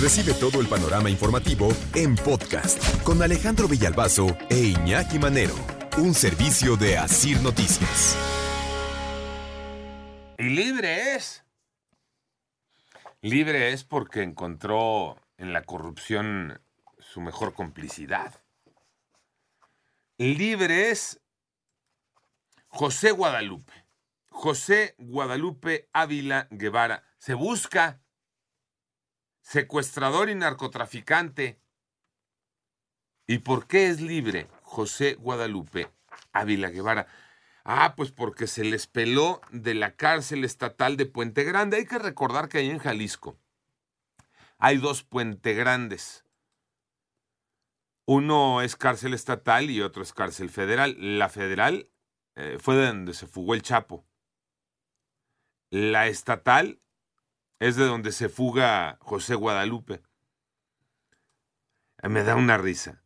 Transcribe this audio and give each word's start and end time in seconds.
Recibe 0.00 0.32
todo 0.32 0.60
el 0.60 0.68
panorama 0.68 1.10
informativo 1.10 1.70
en 1.96 2.14
podcast 2.14 3.02
con 3.02 3.20
Alejandro 3.20 3.66
Villalbazo 3.66 4.28
e 4.48 4.56
Iñaki 4.56 5.18
Manero, 5.18 5.56
un 5.96 6.14
servicio 6.14 6.76
de 6.76 6.96
Asir 6.96 7.42
Noticias. 7.42 8.16
Y 10.38 10.50
libre 10.50 11.16
es. 11.16 11.44
Libre 13.22 13.72
es 13.72 13.82
porque 13.82 14.22
encontró 14.22 15.20
en 15.36 15.52
la 15.52 15.64
corrupción 15.64 16.62
su 17.00 17.20
mejor 17.20 17.52
complicidad. 17.52 18.40
Libre 20.16 20.90
es 20.90 21.20
José 22.68 23.10
Guadalupe. 23.10 23.72
José 24.30 24.94
Guadalupe 24.98 25.88
Ávila 25.92 26.46
Guevara. 26.52 27.02
Se 27.18 27.34
busca 27.34 28.00
secuestrador 29.48 30.28
y 30.28 30.34
narcotraficante. 30.34 31.58
¿Y 33.26 33.38
por 33.38 33.66
qué 33.66 33.88
es 33.88 34.02
libre 34.02 34.46
José 34.62 35.14
Guadalupe 35.14 35.90
Ávila 36.32 36.68
Guevara? 36.68 37.06
Ah, 37.64 37.94
pues 37.96 38.12
porque 38.12 38.46
se 38.46 38.62
les 38.64 38.86
peló 38.86 39.40
de 39.50 39.72
la 39.74 39.96
cárcel 39.96 40.44
estatal 40.44 40.98
de 40.98 41.06
Puente 41.06 41.44
Grande. 41.44 41.78
Hay 41.78 41.86
que 41.86 41.98
recordar 41.98 42.50
que 42.50 42.58
ahí 42.58 42.68
en 42.68 42.78
Jalisco 42.78 43.38
hay 44.58 44.76
dos 44.76 45.02
Puente 45.02 45.54
Grandes. 45.54 46.26
Uno 48.04 48.60
es 48.60 48.76
cárcel 48.76 49.14
estatal 49.14 49.70
y 49.70 49.80
otro 49.80 50.02
es 50.02 50.12
cárcel 50.12 50.50
federal. 50.50 50.96
La 51.18 51.30
federal 51.30 51.88
eh, 52.34 52.58
fue 52.60 52.76
de 52.76 52.86
donde 52.86 53.14
se 53.14 53.26
fugó 53.26 53.54
el 53.54 53.62
Chapo. 53.62 54.04
La 55.70 56.06
estatal 56.06 56.82
es 57.58 57.76
de 57.76 57.84
donde 57.84 58.12
se 58.12 58.28
fuga 58.28 58.98
José 59.00 59.34
Guadalupe. 59.34 60.02
Me 62.02 62.22
da 62.22 62.36
una 62.36 62.58
risa. 62.58 63.02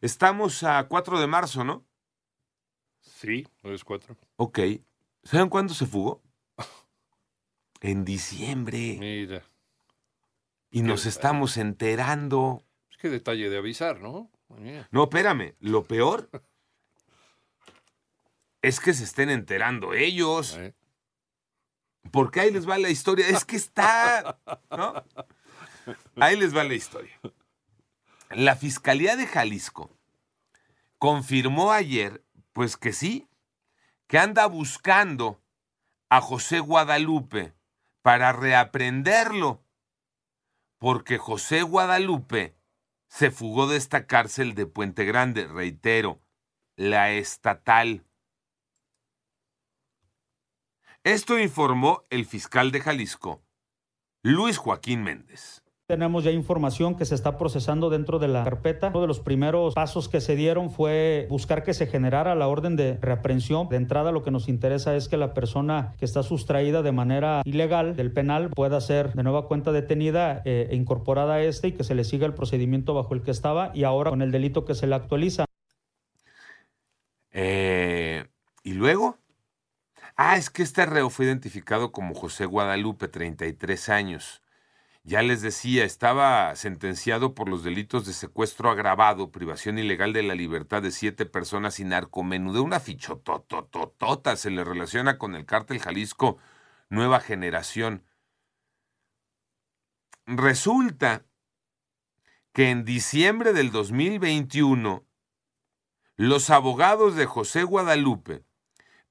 Estamos 0.00 0.62
a 0.62 0.86
4 0.88 1.18
de 1.18 1.26
marzo, 1.26 1.64
¿no? 1.64 1.86
Sí, 3.00 3.46
hoy 3.62 3.74
es 3.74 3.84
4. 3.84 4.16
Ok. 4.36 4.58
¿Saben 5.22 5.48
cuándo 5.48 5.74
se 5.74 5.86
fugó? 5.86 6.22
En 7.82 8.04
diciembre. 8.04 8.96
Mira. 8.98 9.42
Y 10.70 10.82
nos 10.82 11.04
estamos 11.04 11.58
enterando. 11.58 12.64
Es 12.90 12.96
que 12.96 13.10
detalle 13.10 13.50
de 13.50 13.58
avisar, 13.58 14.00
¿no? 14.00 14.30
No, 14.90 15.04
espérame. 15.04 15.54
Lo 15.60 15.84
peor 15.84 16.30
es 18.62 18.80
que 18.80 18.94
se 18.94 19.04
estén 19.04 19.28
enterando 19.28 19.92
ellos. 19.92 20.56
¿Eh? 20.56 20.74
Porque 22.10 22.40
ahí 22.40 22.50
les 22.50 22.68
va 22.68 22.78
la 22.78 22.88
historia. 22.88 23.28
Es 23.28 23.44
que 23.44 23.56
está. 23.56 24.38
¿no? 24.70 25.04
Ahí 26.16 26.36
les 26.36 26.56
va 26.56 26.64
la 26.64 26.74
historia. 26.74 27.18
La 28.30 28.56
Fiscalía 28.56 29.16
de 29.16 29.26
Jalisco 29.26 29.90
confirmó 30.98 31.72
ayer, 31.72 32.24
pues 32.52 32.76
que 32.76 32.92
sí, 32.92 33.28
que 34.06 34.18
anda 34.18 34.46
buscando 34.46 35.40
a 36.08 36.20
José 36.20 36.60
Guadalupe 36.60 37.54
para 38.02 38.32
reaprenderlo. 38.32 39.62
Porque 40.78 41.18
José 41.18 41.62
Guadalupe 41.62 42.56
se 43.08 43.30
fugó 43.30 43.66
de 43.66 43.76
esta 43.76 44.06
cárcel 44.06 44.54
de 44.54 44.66
Puente 44.66 45.04
Grande, 45.04 45.46
reitero, 45.46 46.20
la 46.76 47.12
estatal. 47.12 48.04
Esto 51.06 51.38
informó 51.38 52.02
el 52.10 52.24
fiscal 52.24 52.72
de 52.72 52.80
Jalisco, 52.80 53.40
Luis 54.24 54.58
Joaquín 54.58 55.04
Méndez. 55.04 55.62
Tenemos 55.86 56.24
ya 56.24 56.32
información 56.32 56.96
que 56.96 57.04
se 57.04 57.14
está 57.14 57.38
procesando 57.38 57.90
dentro 57.90 58.18
de 58.18 58.26
la 58.26 58.42
carpeta. 58.42 58.88
Uno 58.88 59.02
de 59.02 59.06
los 59.06 59.20
primeros 59.20 59.74
pasos 59.74 60.08
que 60.08 60.20
se 60.20 60.34
dieron 60.34 60.68
fue 60.68 61.28
buscar 61.30 61.62
que 61.62 61.74
se 61.74 61.86
generara 61.86 62.34
la 62.34 62.48
orden 62.48 62.74
de 62.74 62.98
reaprensión. 63.00 63.68
De 63.68 63.76
entrada 63.76 64.10
lo 64.10 64.24
que 64.24 64.32
nos 64.32 64.48
interesa 64.48 64.96
es 64.96 65.08
que 65.08 65.16
la 65.16 65.32
persona 65.32 65.94
que 65.96 66.04
está 66.04 66.24
sustraída 66.24 66.82
de 66.82 66.90
manera 66.90 67.42
ilegal 67.44 67.94
del 67.94 68.10
penal 68.10 68.50
pueda 68.50 68.80
ser 68.80 69.12
de 69.12 69.22
nueva 69.22 69.46
cuenta 69.46 69.70
detenida 69.70 70.42
eh, 70.44 70.66
e 70.72 70.74
incorporada 70.74 71.34
a 71.34 71.42
este 71.44 71.68
y 71.68 71.72
que 71.74 71.84
se 71.84 71.94
le 71.94 72.02
siga 72.02 72.26
el 72.26 72.34
procedimiento 72.34 72.94
bajo 72.94 73.14
el 73.14 73.22
que 73.22 73.30
estaba 73.30 73.70
y 73.74 73.84
ahora 73.84 74.10
con 74.10 74.22
el 74.22 74.32
delito 74.32 74.64
que 74.64 74.74
se 74.74 74.88
le 74.88 74.96
actualiza. 74.96 75.44
Eh, 77.30 78.24
¿Y 78.64 78.72
luego? 78.72 79.18
Ah, 80.18 80.36
es 80.38 80.48
que 80.48 80.62
este 80.62 80.86
reo 80.86 81.10
fue 81.10 81.26
identificado 81.26 81.92
como 81.92 82.14
José 82.14 82.46
Guadalupe, 82.46 83.06
33 83.06 83.90
años. 83.90 84.42
Ya 85.04 85.22
les 85.22 85.42
decía, 85.42 85.84
estaba 85.84 86.56
sentenciado 86.56 87.34
por 87.34 87.48
los 87.50 87.62
delitos 87.62 88.06
de 88.06 88.14
secuestro 88.14 88.70
agravado, 88.70 89.30
privación 89.30 89.78
ilegal 89.78 90.14
de 90.14 90.22
la 90.22 90.34
libertad 90.34 90.82
de 90.82 90.90
siete 90.90 91.26
personas 91.26 91.80
y 91.80 91.84
narcomenudeo. 91.84 92.62
Una 92.62 92.80
fichotototota 92.80 94.36
se 94.36 94.50
le 94.50 94.64
relaciona 94.64 95.18
con 95.18 95.34
el 95.34 95.44
cártel 95.44 95.80
Jalisco 95.80 96.38
Nueva 96.88 97.20
Generación. 97.20 98.02
Resulta 100.24 101.26
que 102.54 102.70
en 102.70 102.86
diciembre 102.86 103.52
del 103.52 103.70
2021, 103.70 105.04
los 106.16 106.48
abogados 106.48 107.16
de 107.16 107.26
José 107.26 107.64
Guadalupe 107.64 108.45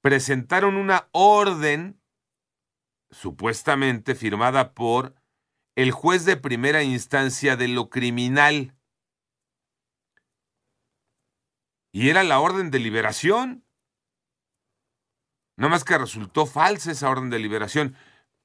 presentaron 0.05 0.75
una 0.75 1.09
orden 1.13 1.99
supuestamente 3.09 4.13
firmada 4.13 4.75
por 4.75 5.15
el 5.73 5.89
juez 5.89 6.25
de 6.25 6.37
primera 6.37 6.83
instancia 6.83 7.55
de 7.55 7.69
lo 7.69 7.89
criminal. 7.89 8.77
Y 11.91 12.09
era 12.11 12.23
la 12.23 12.39
orden 12.39 12.69
de 12.69 12.77
liberación. 12.77 13.65
No 15.57 15.69
más 15.69 15.83
que 15.83 15.97
resultó 15.97 16.45
falsa 16.45 16.91
esa 16.91 17.09
orden 17.09 17.31
de 17.31 17.39
liberación, 17.39 17.95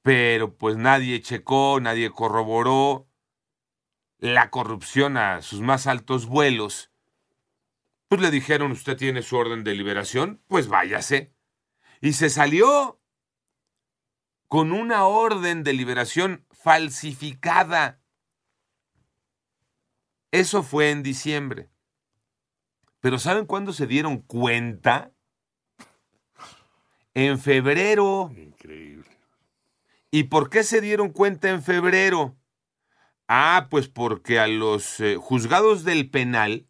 pero 0.01 0.57
pues 0.57 0.77
nadie 0.77 1.21
checó, 1.21 1.79
nadie 1.79 2.09
corroboró 2.09 3.07
la 4.17 4.49
corrupción 4.49 5.15
a 5.15 5.43
sus 5.43 5.61
más 5.61 5.85
altos 5.85 6.25
vuelos. 6.25 6.91
Pues 8.07 8.19
le 8.19 8.31
dijeron, 8.31 8.71
usted 8.71 8.97
tiene 8.97 9.21
su 9.21 9.37
orden 9.37 9.63
de 9.63 9.75
liberación, 9.75 10.41
pues 10.47 10.67
váyase. 10.67 11.35
Y 12.01 12.13
se 12.13 12.29
salió 12.29 12.99
con 14.47 14.71
una 14.71 15.05
orden 15.05 15.63
de 15.63 15.73
liberación 15.73 16.45
falsificada. 16.49 18.01
Eso 20.31 20.63
fue 20.63 20.89
en 20.89 21.03
diciembre. 21.03 21.69
Pero 22.99 23.19
¿saben 23.19 23.45
cuándo 23.45 23.71
se 23.71 23.87
dieron 23.87 24.17
cuenta? 24.17 25.13
En 27.13 27.39
febrero. 27.39 28.31
Increíble. 28.35 29.09
¿Y 30.09 30.23
por 30.23 30.49
qué 30.49 30.63
se 30.63 30.81
dieron 30.81 31.09
cuenta 31.09 31.49
en 31.49 31.61
febrero? 31.63 32.35
Ah, 33.27 33.67
pues 33.69 33.87
porque 33.87 34.39
a 34.39 34.47
los 34.47 34.99
eh, 34.99 35.15
juzgados 35.17 35.83
del 35.83 36.09
penal 36.09 36.67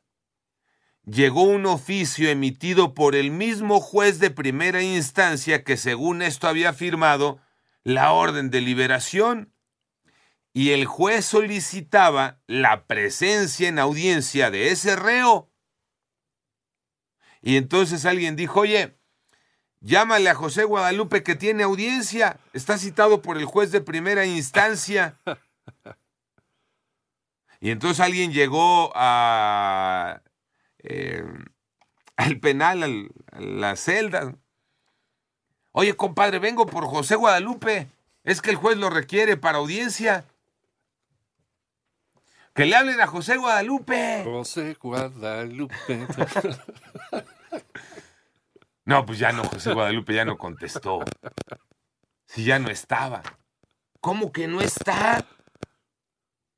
llegó 1.05 1.43
un 1.43 1.65
oficio 1.65 2.29
emitido 2.29 2.93
por 2.93 3.15
el 3.15 3.31
mismo 3.31 3.79
juez 3.79 4.19
de 4.19 4.31
primera 4.31 4.81
instancia 4.81 5.63
que 5.63 5.77
según 5.77 6.21
esto 6.21 6.47
había 6.47 6.73
firmado 6.73 7.39
la 7.83 8.11
orden 8.11 8.51
de 8.51 8.61
liberación 8.61 9.53
y 10.53 10.71
el 10.71 10.85
juez 10.85 11.25
solicitaba 11.25 12.41
la 12.45 12.85
presencia 12.85 13.69
en 13.69 13.79
audiencia 13.79 14.51
de 14.51 14.69
ese 14.69 14.95
reo. 14.95 15.49
Y 17.41 17.55
entonces 17.57 18.05
alguien 18.05 18.35
dijo, 18.35 18.61
oye, 18.61 18.97
llámale 19.79 20.29
a 20.29 20.35
José 20.35 20.65
Guadalupe 20.65 21.23
que 21.23 21.35
tiene 21.35 21.63
audiencia, 21.63 22.39
está 22.53 22.77
citado 22.77 23.21
por 23.21 23.37
el 23.37 23.45
juez 23.45 23.71
de 23.71 23.81
primera 23.81 24.25
instancia. 24.25 25.19
Y 27.63 27.69
entonces 27.69 27.99
alguien 27.99 28.33
llegó 28.33 28.91
a, 28.95 30.23
eh, 30.83 31.23
al 32.15 32.39
penal, 32.39 32.83
al, 32.83 33.11
a 33.31 33.39
la 33.39 33.75
celda. 33.75 34.35
Oye, 35.71 35.95
compadre, 35.95 36.39
vengo 36.39 36.65
por 36.65 36.85
José 36.85 37.15
Guadalupe. 37.15 37.87
Es 38.23 38.41
que 38.41 38.51
el 38.51 38.55
juez 38.55 38.77
lo 38.77 38.89
requiere 38.89 39.37
para 39.37 39.59
audiencia. 39.59 40.25
Que 42.53 42.65
le 42.65 42.75
hablen 42.75 42.99
a 42.99 43.07
José 43.07 43.37
Guadalupe. 43.37 44.23
José 44.23 44.77
Guadalupe. 44.79 45.75
No, 48.83 49.05
pues 49.05 49.19
ya 49.19 49.31
no, 49.31 49.43
José 49.43 49.73
Guadalupe 49.73 50.15
ya 50.15 50.25
no 50.25 50.37
contestó. 50.37 51.01
Si 52.25 52.43
ya 52.43 52.57
no 52.57 52.69
estaba. 52.69 53.21
¿Cómo 54.01 54.31
que 54.31 54.47
no 54.47 54.59
está? 54.59 55.23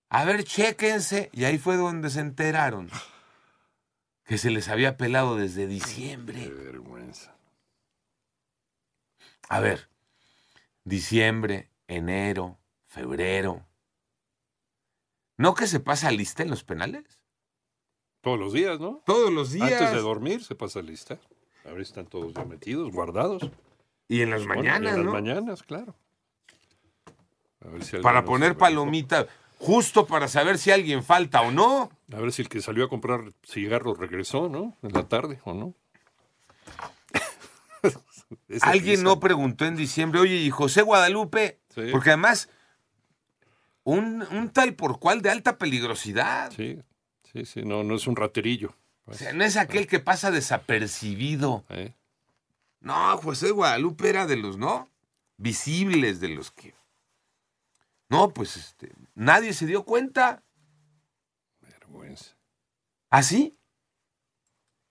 A 0.09 0.23
ver, 0.23 0.45
chéquense. 0.45 1.29
Y 1.33 1.43
ahí 1.43 1.57
fue 1.57 1.75
donde 1.75 2.09
se 2.09 2.21
enteraron 2.21 2.89
que 4.25 4.37
se 4.37 4.49
les 4.51 4.67
había 4.69 4.97
pelado 4.97 5.35
desde 5.35 5.61
Qué 5.61 5.67
diciembre. 5.67 6.49
vergüenza. 6.49 7.35
A 9.49 9.59
ver, 9.59 9.89
diciembre, 10.83 11.69
enero, 11.87 12.57
febrero, 12.87 13.65
¿No 15.35 15.55
que 15.55 15.65
se 15.65 15.79
pasa 15.79 16.11
lista 16.11 16.43
en 16.43 16.51
los 16.51 16.63
penales? 16.63 17.19
Todos 18.21 18.39
los 18.39 18.53
días, 18.53 18.79
¿no? 18.79 19.01
Todos 19.03 19.31
los 19.33 19.51
días. 19.51 19.73
Antes 19.73 19.91
de 19.91 19.99
dormir 19.99 20.43
se 20.43 20.53
pasa 20.53 20.79
lista. 20.81 21.17
Ahora 21.65 21.81
están 21.81 22.05
todos 22.05 22.33
ya 22.33 22.45
metidos, 22.45 22.91
guardados. 22.91 23.41
y 24.07 24.21
en 24.21 24.29
las 24.29 24.45
Bueno, 24.45 24.61
y 24.63 24.67
mañanas, 24.67 24.95
en 24.95 25.05
las 25.05 25.13
mañanas, 25.13 25.63
claro. 25.63 25.95
A 27.65 27.67
ver 27.69 27.83
si 27.83 27.97
Para 27.97 28.23
poner 28.23 28.55
palomita, 28.55 29.27
justo 29.57 30.05
para 30.05 30.27
saber 30.27 30.59
si 30.59 30.69
alguien 30.69 31.03
falta 31.03 31.41
o 31.41 31.51
no. 31.51 31.89
A 32.13 32.19
ver 32.19 32.31
si 32.31 32.43
el 32.43 32.49
que 32.49 32.61
salió 32.61 32.85
a 32.85 32.89
comprar 32.89 33.33
cigarros 33.43 33.97
regresó, 33.97 34.49
¿no? 34.49 34.77
En 34.83 34.93
la 34.93 35.07
tarde 35.07 35.41
o 35.45 35.53
no. 35.53 35.73
Alguien 38.61 39.03
no 39.03 39.19
preguntó 39.19 39.65
en 39.65 39.75
diciembre, 39.75 40.19
oye, 40.21 40.35
¿y 40.35 40.49
José 40.49 40.83
Guadalupe? 40.83 41.59
Sí. 41.69 41.81
Porque 41.91 42.11
además, 42.11 42.49
un, 43.83 44.21
un 44.31 44.49
tal 44.49 44.75
por 44.75 44.99
cual 44.99 45.21
de 45.21 45.31
alta 45.31 45.57
peligrosidad. 45.57 46.51
Sí, 46.55 46.79
sí, 47.31 47.45
sí. 47.45 47.63
No, 47.63 47.83
no 47.83 47.95
es 47.95 48.07
un 48.07 48.15
raterillo. 48.15 48.69
O 48.69 49.05
pues, 49.05 49.17
sea, 49.17 49.33
no 49.33 49.43
es 49.43 49.57
aquel 49.57 49.87
que 49.87 49.99
pasa 49.99 50.31
desapercibido. 50.31 51.65
¿eh? 51.69 51.93
No, 52.79 53.17
José 53.17 53.51
Guadalupe 53.51 54.09
era 54.09 54.25
de 54.25 54.37
los, 54.37 54.57
¿no? 54.57 54.89
Visibles, 55.37 56.19
de 56.19 56.29
los 56.29 56.51
que. 56.51 56.73
No, 58.07 58.29
pues 58.33 58.55
este, 58.55 58.91
nadie 59.15 59.53
se 59.53 59.65
dio 59.65 59.83
cuenta. 59.83 60.43
Vergüenza. 61.93 62.35
¿Así? 63.09 63.59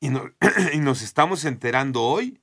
Y, 0.01 0.09
no- 0.11 0.31
y 0.73 0.79
nos 0.79 1.03
estamos 1.03 1.45
enterando 1.45 2.03
hoy. 2.03 2.41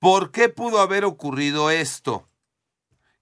¿Por 0.00 0.32
qué 0.32 0.48
pudo 0.48 0.80
haber 0.80 1.04
ocurrido 1.04 1.70
esto? 1.70 2.28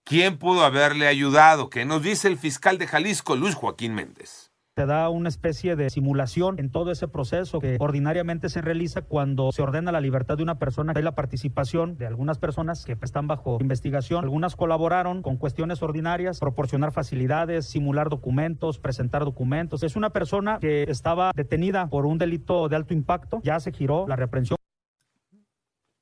¿Quién 0.05 0.39
pudo 0.39 0.65
haberle 0.65 1.09
ayudado? 1.09 1.69
¿Qué 1.69 1.85
nos 1.85 2.03
dice 2.03 2.29
el 2.29 2.39
fiscal 2.39 2.79
de 2.79 2.87
Jalisco, 2.87 3.37
Luis 3.37 3.55
Joaquín 3.55 3.95
Méndez? 3.95 4.50
Se 4.81 4.87
da 4.87 5.11
una 5.11 5.29
especie 5.29 5.77
de 5.77 5.91
simulación 5.91 6.59
en 6.59 6.71
todo 6.71 6.91
ese 6.91 7.07
proceso 7.07 7.61
que 7.61 7.77
ordinariamente 7.79 8.49
se 8.49 8.63
realiza 8.63 9.03
cuando 9.03 9.53
se 9.53 9.61
ordena 9.61 9.93
la 9.93 10.01
libertad 10.01 10.39
de 10.39 10.43
una 10.43 10.59
persona. 10.59 10.95
Hay 10.97 11.03
la 11.03 11.15
participación 11.15 11.99
de 11.99 12.07
algunas 12.07 12.39
personas 12.39 12.87
que 12.87 12.97
están 13.03 13.27
bajo 13.27 13.59
investigación. 13.61 14.25
Algunas 14.25 14.57
colaboraron 14.57 15.21
con 15.21 15.37
cuestiones 15.37 15.83
ordinarias, 15.83 16.41
proporcionar 16.41 16.93
facilidades, 16.93 17.67
simular 17.67 18.09
documentos, 18.09 18.79
presentar 18.79 19.27
documentos. 19.27 19.83
Es 19.83 19.97
una 19.97 20.15
persona 20.15 20.59
que 20.61 20.85
estaba 20.85 21.33
detenida 21.35 21.87
por 21.91 22.07
un 22.07 22.17
delito 22.17 22.71
de 22.71 22.77
alto 22.77 22.95
impacto. 22.95 23.41
Ya 23.43 23.61
se 23.61 23.73
giró 23.73 24.09
la 24.09 24.17
reprehensión. 24.17 24.57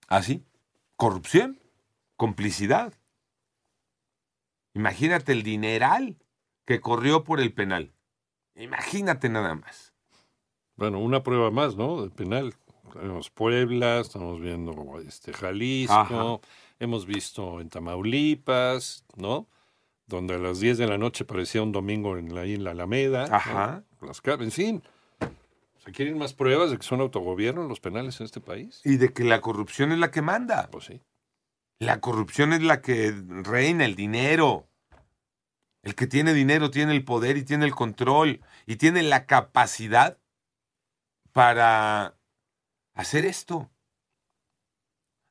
¿Así? 0.06 0.46
¿Corrupción? 0.94 1.58
¿Complicidad? 2.14 2.94
Imagínate 4.72 5.32
el 5.32 5.42
dineral 5.42 6.16
que 6.64 6.80
corrió 6.80 7.24
por 7.24 7.40
el 7.40 7.52
penal. 7.52 7.92
Imagínate 8.58 9.28
nada 9.28 9.54
más. 9.54 9.94
Bueno, 10.76 10.98
una 11.00 11.22
prueba 11.22 11.50
más, 11.50 11.76
¿no? 11.76 12.02
De 12.02 12.10
penal. 12.10 12.54
Tenemos 12.92 13.30
Puebla, 13.30 14.00
estamos 14.00 14.40
viendo 14.40 14.98
este 15.06 15.32
Jalisco, 15.32 15.92
Ajá. 15.94 16.38
hemos 16.78 17.04
visto 17.06 17.60
en 17.60 17.68
Tamaulipas, 17.68 19.04
¿no? 19.16 19.46
Donde 20.06 20.34
a 20.36 20.38
las 20.38 20.58
10 20.60 20.78
de 20.78 20.86
la 20.86 20.96
noche 20.96 21.24
parecía 21.26 21.62
un 21.62 21.72
domingo 21.72 22.16
en 22.16 22.34
la, 22.34 22.42
ahí 22.42 22.54
en 22.54 22.64
la 22.64 22.70
Alameda. 22.70 23.26
¿no? 23.26 23.34
Ajá. 23.36 23.84
Las 24.00 24.20
ca- 24.22 24.34
en 24.40 24.50
fin. 24.50 24.82
¿Se 25.84 25.92
quieren 25.92 26.16
más 26.18 26.32
pruebas 26.32 26.70
de 26.70 26.78
que 26.78 26.82
son 26.82 27.00
autogobierno 27.00 27.68
los 27.68 27.80
penales 27.80 28.18
en 28.20 28.24
este 28.24 28.40
país? 28.40 28.80
Y 28.84 28.96
de 28.96 29.12
que 29.12 29.24
la 29.24 29.40
corrupción 29.42 29.92
es 29.92 29.98
la 29.98 30.10
que 30.10 30.22
manda. 30.22 30.68
Pues 30.70 30.86
sí. 30.86 31.00
La 31.78 32.00
corrupción 32.00 32.52
es 32.54 32.62
la 32.62 32.80
que 32.80 33.12
reina, 33.28 33.84
el 33.84 33.94
dinero. 33.96 34.66
El 35.82 35.94
que 35.94 36.06
tiene 36.06 36.34
dinero 36.34 36.70
tiene 36.70 36.92
el 36.92 37.04
poder 37.04 37.36
y 37.36 37.44
tiene 37.44 37.64
el 37.64 37.74
control 37.74 38.40
y 38.66 38.76
tiene 38.76 39.02
la 39.02 39.26
capacidad 39.26 40.18
para 41.32 42.16
hacer 42.94 43.24
esto. 43.24 43.70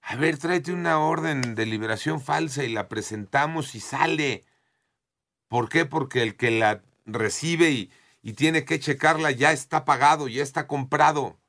A 0.01 0.15
ver, 0.15 0.37
tráete 0.37 0.71
una 0.71 0.99
orden 0.99 1.55
de 1.55 1.65
liberación 1.65 2.21
falsa 2.21 2.63
y 2.63 2.71
la 2.71 2.87
presentamos 2.87 3.75
y 3.75 3.79
sale. 3.79 4.45
¿Por 5.49 5.69
qué? 5.69 5.85
Porque 5.85 6.23
el 6.23 6.37
que 6.37 6.51
la 6.51 6.81
recibe 7.05 7.71
y, 7.71 7.91
y 8.21 8.33
tiene 8.33 8.63
que 8.63 8.79
checarla 8.79 9.31
ya 9.31 9.51
está 9.51 9.83
pagado, 9.83 10.27
ya 10.27 10.43
está 10.43 10.65
comprado. 10.67 11.39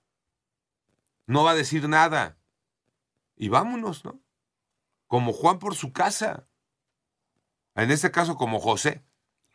No 1.27 1.44
va 1.44 1.53
a 1.53 1.56
decir 1.56 1.89
nada. 1.89 2.37
Y 3.37 3.49
vámonos, 3.49 4.05
¿no? 4.05 4.21
como 5.09 5.33
Juan 5.33 5.59
por 5.59 5.75
su 5.75 5.93
casa. 5.93 6.47
En 7.83 7.91
este 7.91 8.11
caso, 8.11 8.37
como 8.37 8.61
José. 8.61 9.03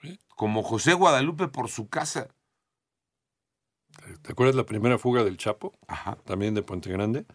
Sí. 0.02 0.20
Como 0.36 0.64
José 0.64 0.94
Guadalupe 0.94 1.48
por 1.48 1.70
su 1.70 1.90
casa. 1.90 2.30
¿Te 4.22 4.32
acuerdas 4.32 4.56
la 4.56 4.66
primera 4.66 4.98
fuga 4.98 5.24
del 5.24 5.38
Chapo? 5.38 5.74
Ajá. 5.88 6.18
También 6.26 6.54
de 6.56 6.64
Puente 6.64 6.90
Grande. 6.92 7.26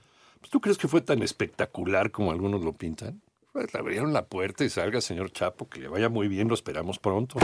Pues, 0.41 0.51
¿Tú 0.51 0.61
crees 0.61 0.77
que 0.79 0.89
fue 0.89 1.01
tan 1.01 1.23
espectacular 1.23 2.11
como 2.11 2.31
algunos 2.33 2.63
lo 2.63 2.73
pintan? 2.73 3.23
Pues 3.53 3.73
le 3.73 3.81
abrieron 3.81 4.13
la 4.13 4.27
puerta 4.27 4.65
y 4.65 4.69
salga, 4.71 5.01
señor 5.01 5.31
Chapo, 5.33 5.69
que 5.69 5.81
le 5.81 5.89
vaya 5.89 6.09
muy 6.09 6.29
bien, 6.29 6.49
lo 6.49 6.55
esperamos 6.55 6.99
pronto. 6.99 7.39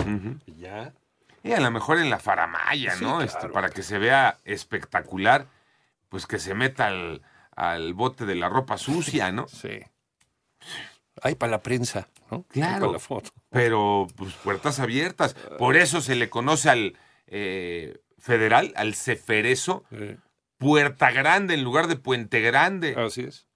Y 0.46 0.55
ya. 0.56 0.93
Y 1.43 1.52
a 1.52 1.61
lo 1.61 1.70
mejor 1.70 1.99
en 1.99 2.11
la 2.11 2.19
faramaya, 2.19 2.94
Sí, 2.96 3.05
¿no? 3.05 3.17
claro. 3.19 3.23
Este, 3.25 3.49
para 3.49 3.70
que 3.70 3.82
se 3.82 3.99
vea 3.99 4.38
espectacular, 4.44 5.46
pues 6.08 6.26
que 6.26 6.38
se 6.38 6.55
meta 6.55 6.87
al, 6.87 7.23
al 7.56 7.94
bote 7.94 8.26
de 8.26 8.35
la 8.35 8.49
ropa 8.49 8.79
sucia, 8.79 9.32
¿no? 9.32 9.49
Sí. 9.49 9.81
Ay, 11.24 11.36
para 11.36 11.50
la 11.52 11.62
prensa, 11.62 12.08
¿no? 12.30 12.42
Claro. 12.44 12.80
Para 12.80 12.92
la 12.92 12.98
foto. 12.98 13.30
Pero, 13.48 14.06
pues, 14.14 14.34
puertas 14.34 14.78
abiertas. 14.78 15.34
Por 15.58 15.74
eso 15.76 16.02
se 16.02 16.16
le 16.16 16.28
conoce 16.28 16.68
al 16.68 16.98
eh, 17.26 17.98
federal, 18.18 18.74
al 18.76 18.94
ceferezo, 18.94 19.84
Sí. 19.90 20.16
Puerta 20.58 21.10
Grande 21.10 21.54
en 21.54 21.64
lugar 21.64 21.88
de 21.88 21.96
Puente 21.96 22.40
Grande. 22.40 22.94
Así 22.96 23.22
es. 23.22 23.48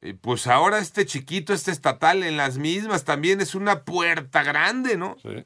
Y 0.00 0.12
pues 0.12 0.46
ahora 0.46 0.78
este 0.78 1.06
chiquito, 1.06 1.52
este 1.52 1.72
estatal, 1.72 2.22
en 2.22 2.36
las 2.36 2.56
mismas 2.56 3.04
también 3.04 3.40
es 3.40 3.56
una 3.56 3.84
puerta 3.84 4.44
grande, 4.44 4.96
¿no? 4.96 5.16
Sí. 5.20 5.44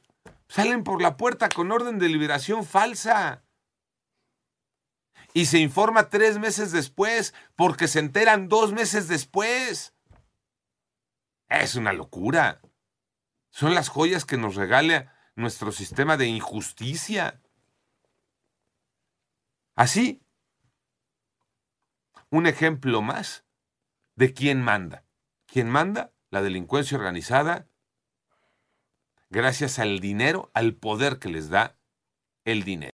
Salen 0.48 0.84
por 0.84 1.00
la 1.00 1.16
puerta 1.16 1.48
con 1.48 1.72
orden 1.72 1.98
de 1.98 2.08
liberación 2.10 2.66
falsa. 2.66 3.42
Y 5.32 5.46
se 5.46 5.58
informa 5.58 6.10
tres 6.10 6.38
meses 6.38 6.70
después, 6.70 7.32
porque 7.56 7.88
se 7.88 7.98
enteran 7.98 8.48
dos 8.48 8.72
meses 8.74 9.08
después. 9.08 9.94
Es 11.60 11.74
una 11.74 11.92
locura. 11.92 12.60
Son 13.50 13.74
las 13.74 13.88
joyas 13.88 14.24
que 14.24 14.38
nos 14.38 14.54
regala 14.54 15.14
nuestro 15.36 15.70
sistema 15.70 16.16
de 16.16 16.26
injusticia. 16.26 17.42
Así, 19.74 20.22
un 22.30 22.46
ejemplo 22.46 23.02
más 23.02 23.44
de 24.14 24.32
quién 24.32 24.62
manda. 24.62 25.04
¿Quién 25.46 25.68
manda? 25.68 26.12
La 26.30 26.40
delincuencia 26.40 26.96
organizada 26.96 27.68
gracias 29.28 29.78
al 29.78 30.00
dinero, 30.00 30.50
al 30.54 30.74
poder 30.74 31.18
que 31.18 31.28
les 31.28 31.48
da 31.48 31.78
el 32.44 32.64
dinero. 32.64 32.90